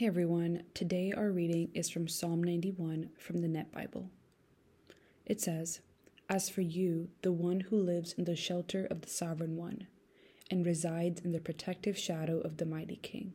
[0.00, 4.08] Hey everyone, today our reading is from Psalm 91 from the Net Bible.
[5.26, 5.80] It says,
[6.26, 9.88] As for you, the one who lives in the shelter of the Sovereign One,
[10.50, 13.34] and resides in the protective shadow of the Mighty King.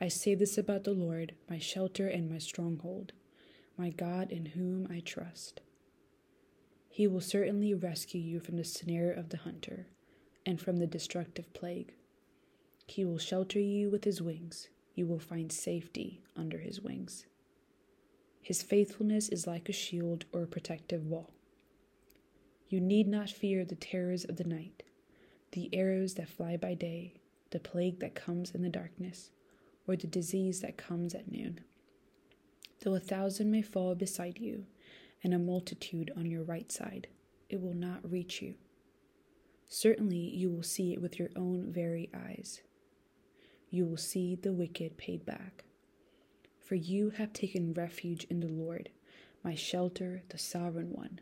[0.00, 3.12] I say this about the Lord, my shelter and my stronghold,
[3.76, 5.60] my God in whom I trust.
[6.88, 9.88] He will certainly rescue you from the snare of the hunter
[10.46, 11.94] and from the destructive plague.
[12.86, 14.68] He will shelter you with his wings.
[14.94, 17.26] You will find safety under his wings.
[18.40, 21.30] His faithfulness is like a shield or a protective wall.
[22.68, 24.82] You need not fear the terrors of the night,
[25.52, 27.14] the arrows that fly by day,
[27.50, 29.30] the plague that comes in the darkness,
[29.86, 31.60] or the disease that comes at noon.
[32.82, 34.66] Though a thousand may fall beside you,
[35.22, 37.08] and a multitude on your right side,
[37.48, 38.54] it will not reach you.
[39.68, 42.60] Certainly you will see it with your own very eyes.
[43.74, 45.64] You will see the wicked paid back.
[46.60, 48.88] For you have taken refuge in the Lord,
[49.42, 51.18] my shelter, the sovereign one.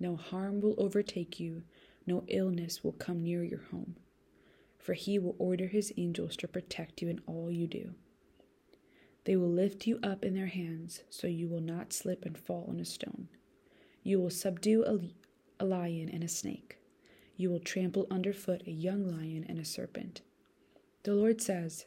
[0.00, 1.64] No harm will overtake you,
[2.06, 3.96] no illness will come near your home.
[4.78, 7.92] For he will order his angels to protect you in all you do.
[9.24, 12.64] They will lift you up in their hands, so you will not slip and fall
[12.70, 13.28] on a stone.
[14.02, 16.78] You will subdue a, a lion and a snake.
[17.36, 20.22] You will trample underfoot a young lion and a serpent.
[21.04, 21.86] The Lord says,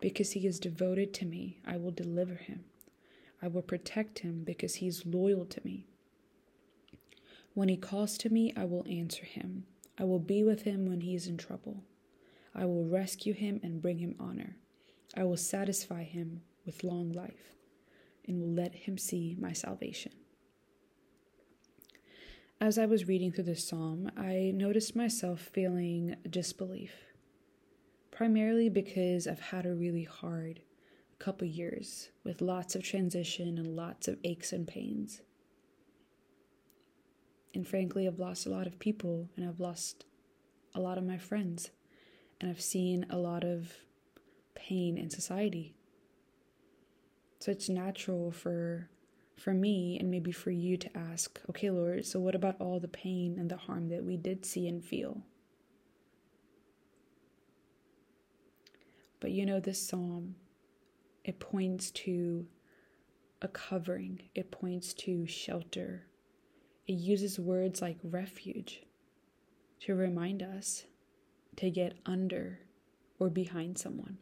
[0.00, 2.64] Because he is devoted to me, I will deliver him.
[3.42, 5.86] I will protect him because he is loyal to me.
[7.54, 9.64] When he calls to me, I will answer him.
[9.98, 11.82] I will be with him when he is in trouble.
[12.54, 14.56] I will rescue him and bring him honor.
[15.16, 17.54] I will satisfy him with long life
[18.26, 20.12] and will let him see my salvation.
[22.60, 26.92] As I was reading through this psalm, I noticed myself feeling disbelief,
[28.18, 30.58] primarily because I've had a really hard
[31.20, 35.20] couple years with lots of transition and lots of aches and pains.
[37.54, 40.04] And frankly, I've lost a lot of people and I've lost
[40.74, 41.70] a lot of my friends.
[42.40, 43.72] And I've seen a lot of
[44.56, 45.76] pain in society.
[47.38, 48.90] So it's natural for
[49.36, 52.88] for me and maybe for you to ask, okay, Lord, so what about all the
[52.88, 55.22] pain and the harm that we did see and feel?
[59.20, 60.36] But you know, this psalm,
[61.24, 62.46] it points to
[63.42, 66.06] a covering, it points to shelter.
[66.86, 68.82] It uses words like refuge
[69.80, 70.84] to remind us
[71.56, 72.60] to get under
[73.18, 74.18] or behind someone.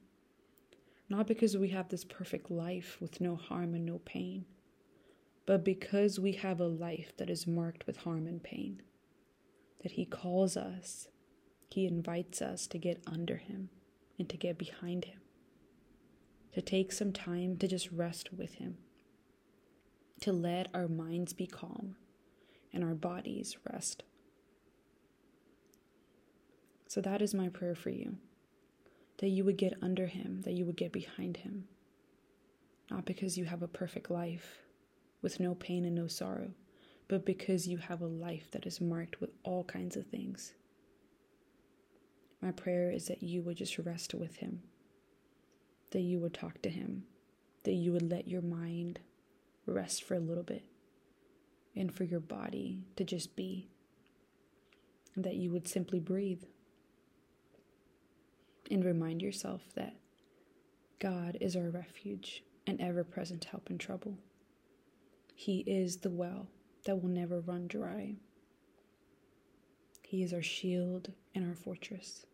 [1.08, 4.46] Not because we have this perfect life with no harm and no pain
[5.46, 8.82] but because we have a life that is marked with harm and pain,
[9.82, 11.08] that He calls us,
[11.70, 13.70] He invites us to get under Him
[14.18, 15.20] and to get behind Him,
[16.52, 18.78] to take some time to just rest with Him,
[20.20, 21.96] to let our minds be calm
[22.72, 24.02] and our bodies rest.
[26.88, 28.16] So that is my prayer for you
[29.18, 31.64] that you would get under Him, that you would get behind Him.
[32.90, 34.58] Not because you have a perfect life,
[35.22, 36.50] with no pain and no sorrow,
[37.08, 40.52] but because you have a life that is marked with all kinds of things.
[42.42, 44.62] My prayer is that you would just rest with Him,
[45.90, 47.04] that you would talk to Him,
[47.64, 49.00] that you would let your mind
[49.66, 50.64] rest for a little bit,
[51.74, 53.68] and for your body to just be,
[55.14, 56.44] and that you would simply breathe
[58.70, 59.96] and remind yourself that
[60.98, 64.18] God is our refuge and ever present help in trouble.
[65.34, 66.48] He is the well
[66.84, 68.16] that will never run dry.
[70.08, 72.26] He is our shield and our fortress.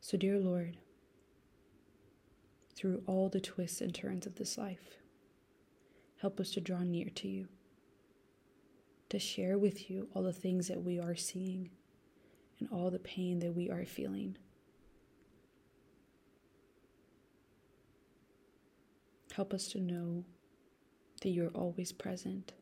[0.00, 0.78] So, dear Lord,
[2.74, 4.96] through all the twists and turns of this life,
[6.22, 7.48] help us to draw near to you,
[9.10, 11.68] to share with you all the things that we are seeing
[12.58, 14.38] and all the pain that we are feeling.
[19.34, 20.24] Help us to know
[21.20, 22.54] that you're always present,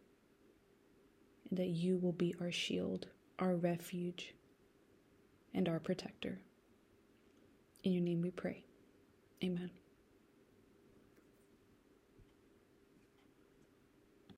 [1.48, 3.06] and that you will be our shield,
[3.38, 4.34] our refuge,
[5.54, 6.38] and our protector.
[7.84, 8.64] In your name we pray.
[9.42, 9.70] Amen.